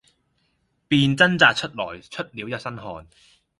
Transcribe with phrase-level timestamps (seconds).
[0.87, 3.05] 便掙扎出來，出了一身汗。